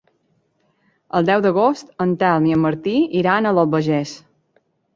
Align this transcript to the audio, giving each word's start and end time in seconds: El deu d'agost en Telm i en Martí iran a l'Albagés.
El 1.19 1.27
deu 1.27 1.43
d'agost 1.47 1.93
en 2.07 2.15
Telm 2.25 2.49
i 2.53 2.57
en 2.57 2.65
Martí 2.65 2.97
iran 3.23 3.51
a 3.51 3.55
l'Albagés. 3.59 4.19